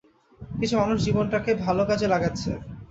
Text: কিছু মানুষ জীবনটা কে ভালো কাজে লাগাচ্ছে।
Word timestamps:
কিছু 0.41 0.75
মানুষ 0.77 0.97
জীবনটা 1.05 1.37
কে 1.45 1.51
ভালো 1.65 1.83
কাজে 1.89 2.07
লাগাচ্ছে। 2.07 2.51